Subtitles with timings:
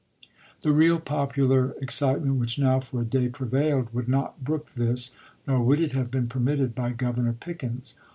[0.61, 5.13] The real popu lar excitement which now for a day prevailed would not brook this,
[5.45, 7.93] nor would it have been permitted by Governor Pickens.